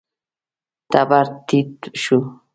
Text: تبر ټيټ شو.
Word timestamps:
تبر 0.91 1.25
ټيټ 1.47 1.73
شو. 2.01 2.19